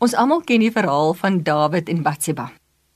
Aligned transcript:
Ons 0.00 0.14
almal 0.16 0.40
ken 0.48 0.62
die 0.62 0.72
verhaal 0.72 1.10
van 1.12 1.42
Dawid 1.44 1.90
en 1.92 1.98
Batseba. 2.00 2.46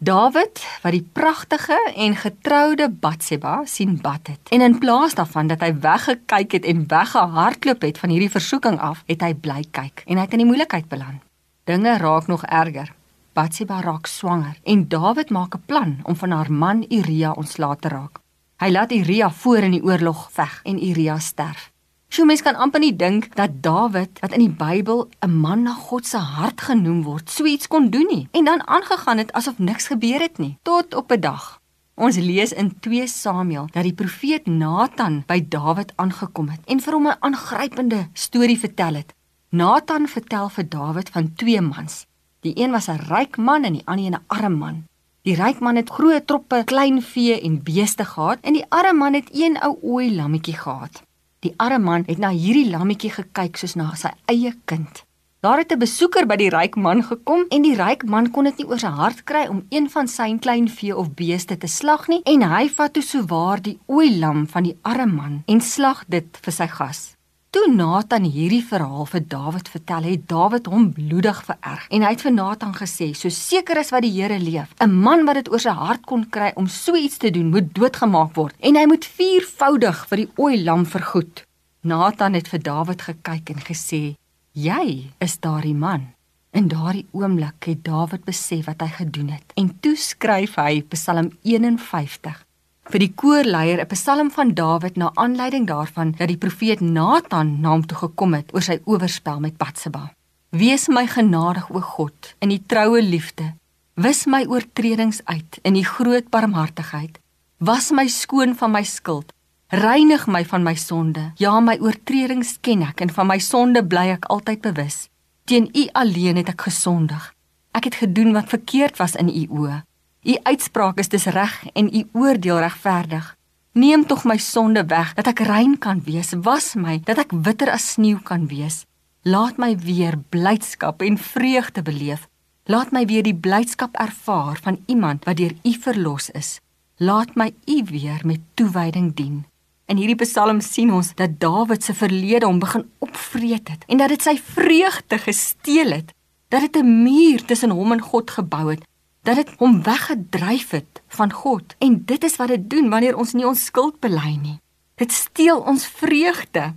Dawid, 0.00 0.62
wat 0.80 0.94
die 0.94 1.04
pragtige 1.04 1.76
en 2.00 2.14
getroude 2.16 2.86
Batseba 2.88 3.58
sien 3.68 3.98
bad 4.00 4.30
het, 4.32 4.52
en 4.56 4.64
in 4.64 4.78
plaas 4.80 5.12
daarvan 5.18 5.50
dat 5.52 5.60
hy 5.60 5.68
weggekyk 5.84 6.56
het 6.56 6.68
en 6.72 6.86
weggehardloop 6.88 7.84
het 7.84 8.00
van 8.00 8.14
hierdie 8.14 8.30
versoeking 8.32 8.80
af, 8.80 9.02
het 9.04 9.20
hy 9.20 9.34
bly 9.36 9.66
kyk 9.76 10.00
en 10.06 10.16
hy 10.16 10.24
het 10.24 10.32
in 10.32 10.46
die 10.46 10.48
moeilikheid 10.48 10.88
beland. 10.88 11.20
Dinge 11.68 11.98
raak 12.00 12.32
nog 12.32 12.46
erger. 12.48 12.88
Batseba 13.36 13.82
raak 13.84 14.08
swanger 14.08 14.56
en 14.64 14.88
Dawid 14.88 15.28
maak 15.28 15.60
'n 15.60 15.64
plan 15.66 15.92
om 16.08 16.16
van 16.16 16.30
haar 16.30 16.52
man 16.52 16.86
Uria 16.88 17.36
ontslae 17.36 17.76
te 17.76 17.88
raak. 17.88 18.18
Hy 18.64 18.70
laat 18.70 18.92
Uria 18.92 19.30
voor 19.30 19.58
in 19.68 19.76
die 19.76 19.84
oorlog 19.84 20.28
veg 20.32 20.60
en 20.64 20.80
Uria 20.88 21.18
sterf. 21.18 21.73
So 22.14 22.22
mense 22.22 22.44
kan 22.46 22.54
amper 22.54 22.78
nie 22.78 22.92
dink 22.94 23.24
dat 23.34 23.56
Dawid, 23.58 24.20
wat 24.22 24.34
in 24.36 24.44
die 24.44 24.56
Bybel 24.58 25.08
'n 25.26 25.34
man 25.34 25.64
na 25.66 25.72
God 25.74 26.06
se 26.06 26.18
hart 26.18 26.60
genoem 26.60 27.02
word, 27.02 27.30
so 27.30 27.44
iets 27.44 27.66
kon 27.66 27.90
doen 27.90 28.06
nie 28.06 28.28
en 28.30 28.44
dan 28.44 28.62
aangegaan 28.68 29.18
het 29.18 29.32
asof 29.32 29.58
niks 29.58 29.86
gebeur 29.86 30.20
het 30.20 30.38
nie. 30.38 30.58
Tot 30.62 30.94
op 30.94 31.10
'n 31.10 31.20
dag. 31.20 31.60
Ons 31.94 32.16
lees 32.16 32.52
in 32.52 32.78
2 32.80 33.06
Samuel 33.06 33.66
dat 33.72 33.82
die 33.82 33.92
profeet 33.92 34.46
Nathan 34.46 35.24
by 35.26 35.44
Dawid 35.48 35.92
aangekom 35.96 36.48
het 36.48 36.60
en 36.66 36.80
vir 36.80 36.92
hom 36.92 37.06
'n 37.06 37.16
aangrypende 37.20 38.08
storie 38.12 38.58
vertel 38.58 38.94
het. 38.94 39.14
Nathan 39.48 40.06
vertel 40.06 40.48
vir 40.48 40.68
Dawid 40.68 41.08
van 41.08 41.32
twee 41.34 41.60
mans. 41.60 42.06
Die 42.40 42.54
een 42.54 42.70
was 42.70 42.88
'n 42.88 43.02
ryk 43.10 43.36
man 43.36 43.64
en 43.64 43.72
die 43.72 43.86
ander 43.86 44.10
'n 44.10 44.24
arm 44.26 44.54
man. 44.58 44.84
Die 45.22 45.34
ryk 45.34 45.58
man 45.60 45.76
het 45.76 45.90
groot 45.90 46.26
troppe 46.26 46.62
klein 46.64 47.02
vee 47.02 47.40
en 47.40 47.62
beeste 47.62 48.04
gehad 48.04 48.38
en 48.40 48.52
die 48.52 48.66
arme 48.68 48.98
man 48.98 49.14
het 49.14 49.28
een 49.32 49.58
ou 49.60 49.78
ooi 49.82 50.14
lammetjie 50.14 50.56
gehad. 50.56 51.02
Die 51.44 51.52
arme 51.60 51.84
man 51.84 52.04
het 52.08 52.20
na 52.22 52.30
hierdie 52.32 52.70
lammetjie 52.72 53.10
gekyk 53.12 53.58
soos 53.60 53.74
na 53.76 53.90
sy 54.00 54.14
eie 54.32 54.54
kind. 54.70 55.02
Daar 55.44 55.60
het 55.60 55.72
'n 55.72 55.78
besoeker 55.78 56.26
by 56.26 56.36
die 56.36 56.48
ryk 56.48 56.76
man 56.76 57.02
gekom 57.04 57.44
en 57.50 57.62
die 57.62 57.76
ryk 57.76 58.04
man 58.08 58.30
kon 58.30 58.44
dit 58.44 58.56
nie 58.58 58.66
oor 58.66 58.78
sy 58.78 58.88
hart 58.88 59.24
kry 59.24 59.46
om 59.48 59.66
een 59.68 59.90
van 59.90 60.08
sy 60.08 60.38
klein 60.38 60.68
vee 60.68 60.96
of 60.96 61.14
beeste 61.14 61.56
te 61.58 61.66
slag 61.66 62.08
nie 62.08 62.22
en 62.24 62.42
hy 62.42 62.68
vat 62.68 62.92
toe 62.92 63.02
souwaar 63.02 63.60
die 63.62 63.78
ooi 63.86 64.18
lam 64.18 64.46
van 64.46 64.62
die 64.62 64.76
arme 64.82 65.12
man 65.12 65.42
en 65.46 65.60
slag 65.60 66.04
dit 66.08 66.38
vir 66.42 66.52
sy 66.52 66.66
gas. 66.66 67.14
Toe 67.54 67.68
Nathan 67.70 68.24
hierdie 68.26 68.64
verhaal 68.66 69.04
vir 69.06 69.20
Dawid 69.30 69.68
vertel, 69.70 70.06
het 70.10 70.22
Dawid 70.26 70.66
hom 70.66 70.88
bloedig 70.96 71.36
vererg 71.46 71.84
en 71.94 72.02
hy 72.02 72.08
het 72.10 72.24
vir 72.26 72.32
Nathan 72.34 72.72
gesê: 72.74 73.12
"So 73.14 73.30
seker 73.30 73.78
as 73.78 73.92
wat 73.94 74.02
die 74.02 74.10
Here 74.10 74.40
leef, 74.42 74.74
'n 74.82 74.90
man 74.90 75.22
wat 75.24 75.36
dit 75.38 75.50
oor 75.52 75.62
sy 75.62 75.70
hart 75.70 76.02
kon 76.02 76.24
kry 76.28 76.50
om 76.56 76.66
so 76.66 76.96
iets 76.96 77.18
te 77.18 77.30
doen, 77.30 77.52
moet 77.54 77.70
doodgemaak 77.72 78.34
word 78.34 78.56
en 78.58 78.74
hy 78.74 78.86
moet 78.86 79.04
viervoudig 79.04 80.02
vir 80.08 80.16
die 80.16 80.30
ooi 80.36 80.64
lam 80.64 80.84
vergoed." 80.84 81.44
Nathan 81.82 82.34
het 82.34 82.48
vir 82.48 82.58
Dawid 82.58 83.02
gekyk 83.02 83.50
en 83.50 83.62
gesê: 83.70 84.16
"Jy 84.52 85.12
is 85.20 85.38
daardie 85.38 85.78
man." 85.78 86.10
In 86.52 86.68
daardie 86.68 87.06
oomblik 87.12 87.66
het 87.66 87.84
Dawid 87.84 88.24
besef 88.24 88.66
wat 88.66 88.80
hy 88.80 88.88
gedoen 88.88 89.28
het 89.28 89.52
en 89.56 89.78
toe 89.80 89.94
skryf 89.94 90.56
hy 90.56 90.82
Psalm 90.90 91.30
51 91.42 92.43
vir 92.92 93.00
die 93.00 93.12
koorleier 93.12 93.80
'n 93.80 93.86
psalm 93.92 94.30
van 94.30 94.54
Dawid 94.54 94.96
na 94.96 95.10
aanleiding 95.14 95.66
daarvan 95.66 96.14
dat 96.18 96.28
die 96.28 96.36
profeet 96.36 96.80
Nathan 96.80 97.60
na 97.60 97.70
hom 97.70 97.86
toe 97.86 97.98
gekom 97.98 98.34
het 98.34 98.54
oor 98.54 98.62
sy 98.62 98.80
oorspel 98.84 99.40
met 99.40 99.56
Batseba. 99.56 100.12
Wees 100.50 100.88
my 100.88 101.06
genadig 101.06 101.70
o 101.70 101.80
God 101.80 102.34
in 102.38 102.48
die 102.48 102.62
troue 102.66 103.02
liefde. 103.02 103.54
Wis 103.94 104.26
my 104.26 104.44
oortredings 104.46 105.20
uit 105.24 105.58
in 105.62 105.74
die 105.74 105.84
groot 105.84 106.30
barmhartigheid. 106.30 107.18
Was 107.58 107.90
my 107.90 108.06
skoon 108.06 108.54
van 108.54 108.70
my 108.70 108.82
skuld. 108.82 109.32
Reinig 109.68 110.26
my 110.26 110.44
van 110.44 110.62
my 110.62 110.74
sonde. 110.74 111.32
Ja, 111.36 111.60
my 111.60 111.78
oortredings 111.80 112.58
ken 112.60 112.82
ek 112.82 113.00
en 113.00 113.10
van 113.10 113.26
my 113.26 113.38
sonde 113.38 113.82
bly 113.82 114.12
ek 114.14 114.24
altyd 114.24 114.60
bewus. 114.60 115.08
Teen 115.44 115.68
U 115.74 115.88
alleen 115.92 116.36
het 116.36 116.48
ek 116.48 116.60
gesondig. 116.60 117.34
Ek 117.74 117.84
het 117.84 117.94
gedoen 117.94 118.32
wat 118.32 118.48
verkeerd 118.48 118.96
was 118.98 119.14
in 119.14 119.28
U 119.28 119.46
oë. 119.50 119.82
U 120.24 120.34
uitspraak 120.42 120.98
is 121.02 121.10
dis 121.12 121.26
reg 121.36 121.52
en 121.76 121.88
u 121.96 122.00
oordeel 122.16 122.58
regverdig. 122.64 123.26
Neem 123.72 124.06
tog 124.06 124.22
my 124.24 124.38
sonde 124.40 124.86
weg 124.88 125.10
dat 125.18 125.26
ek 125.28 125.42
rein 125.44 125.74
kan 125.78 126.00
wees. 126.06 126.32
Was 126.46 126.72
my 126.80 126.96
dat 127.04 127.18
ek 127.20 127.34
witter 127.44 127.68
as 127.68 127.90
sneeu 127.92 128.22
kan 128.24 128.46
wees. 128.48 128.86
Laat 129.28 129.60
my 129.60 129.74
weer 129.76 130.16
blydskap 130.32 131.04
en 131.04 131.18
vreugde 131.20 131.84
beleef. 131.84 132.24
Laat 132.64 132.94
my 132.96 133.02
weer 133.04 133.26
die 133.26 133.36
blydskap 133.36 133.98
ervaar 134.00 134.56
van 134.64 134.80
iemand 134.86 135.28
wat 135.28 135.36
deur 135.36 135.52
u 135.60 135.74
verlos 135.84 136.30
is. 136.32 136.56
Laat 136.96 137.36
my 137.36 137.50
u 137.68 137.82
weer 137.90 138.24
met 138.24 138.40
toewyding 138.56 139.12
dien. 139.12 139.44
In 139.92 140.00
hierdie 140.00 140.22
Psalm 140.24 140.64
sien 140.64 140.88
ons 140.88 141.12
dat 141.18 141.36
Dawid 141.40 141.84
se 141.84 141.92
verlede 141.92 142.48
hom 142.48 142.62
begin 142.64 142.88
opvreet 143.04 143.68
het 143.68 143.84
en 143.92 144.00
dat 144.00 144.08
dit 144.16 144.24
sy 144.24 144.38
vreugde 144.40 145.20
gesteel 145.20 145.98
het. 146.00 146.16
Dat 146.48 146.64
dit 146.64 146.80
'n 146.80 147.02
muur 147.02 147.44
tussen 147.44 147.76
hom 147.76 147.92
en 147.92 148.00
God 148.00 148.30
gebou 148.30 148.70
het 148.70 148.88
dat 149.24 149.36
dit 149.40 149.50
hom 149.58 149.82
weggedryf 149.82 150.70
het 150.70 151.02
van 151.16 151.32
God 151.32 151.74
en 151.78 152.02
dit 152.04 152.24
is 152.24 152.36
wat 152.36 152.52
dit 152.52 152.70
doen 152.70 152.90
wanneer 152.92 153.16
ons 153.16 153.32
nie 153.32 153.46
ons 153.48 153.64
skuld 153.64 153.96
bely 154.04 154.36
nie. 154.36 154.58
Dit 155.00 155.12
steel 155.12 155.60
ons 155.60 155.86
vreugde. 155.86 156.74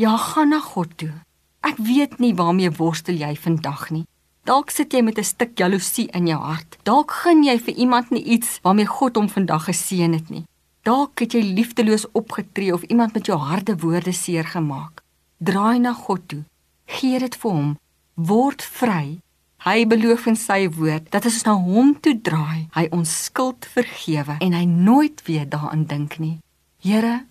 Ja, 0.00 0.16
gaan 0.16 0.48
na 0.48 0.60
God 0.64 0.96
toe. 0.96 1.12
Ek 1.60 1.76
weet 1.76 2.18
nie 2.18 2.32
waarmee 2.34 2.72
worstel 2.72 3.20
jy 3.20 3.34
vandag 3.36 3.90
nie. 3.92 4.06
Dalk 4.48 4.72
sit 4.72 4.92
jy 4.96 5.02
met 5.04 5.18
'n 5.18 5.24
stuk 5.24 5.58
jaloesie 5.58 6.08
in 6.16 6.26
jou 6.26 6.40
hart. 6.40 6.78
Dalk 6.82 7.10
gun 7.10 7.44
jy 7.44 7.58
vir 7.58 7.74
iemand 7.74 8.10
nie 8.10 8.24
iets 8.24 8.58
waarmee 8.62 8.86
God 8.86 9.16
hom 9.16 9.28
vandag 9.28 9.64
geseën 9.64 10.12
het 10.12 10.30
nie. 10.30 10.44
Dalk 10.82 11.18
het 11.20 11.32
jy 11.32 11.42
liefdeloos 11.42 12.06
opgetree 12.12 12.72
of 12.72 12.82
iemand 12.82 13.12
met 13.12 13.26
jou 13.26 13.38
harde 13.38 13.76
woorde 13.76 14.12
seer 14.12 14.44
gemaak. 14.44 15.02
Draai 15.38 15.78
na 15.78 15.92
God 15.92 16.28
toe. 16.28 16.44
Gee 16.86 17.18
dit 17.18 17.36
vir 17.36 17.50
hom. 17.50 17.78
Word 18.14 18.62
vry 18.62 19.20
Hy 19.60 19.84
beloof 19.84 20.24
in 20.30 20.38
sy 20.40 20.64
woord 20.72 21.10
dat 21.12 21.26
as 21.28 21.36
ons 21.36 21.44
na 21.44 21.52
hom 21.60 21.92
toe 22.00 22.14
draai, 22.16 22.70
hy 22.72 22.86
ons 22.96 23.10
skuld 23.26 23.68
vergewe 23.68 24.38
en 24.40 24.56
hy 24.56 24.64
nooit 24.64 25.20
weer 25.26 25.44
daaraan 25.44 25.84
dink 25.84 26.16
nie. 26.16 26.38
Here, 26.80 27.26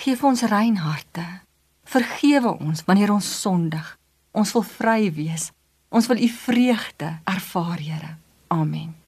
gee 0.00 0.16
ons 0.32 0.46
rein 0.48 0.80
harte. 0.80 1.26
Vergewe 1.84 2.56
ons 2.56 2.86
wanneer 2.88 3.12
ons 3.12 3.28
sondig. 3.40 3.84
Ons 4.32 4.56
wil 4.56 4.64
vry 4.64 5.12
wees. 5.12 5.50
Ons 5.92 6.08
wil 6.08 6.24
u 6.24 6.28
vreugde 6.32 7.18
ervaar, 7.28 7.78
Here. 7.78 8.16
Amen. 8.48 9.03